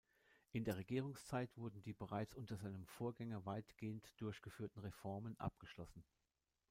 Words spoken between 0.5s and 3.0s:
In der Regierungszeit wurden die bereits unter seinem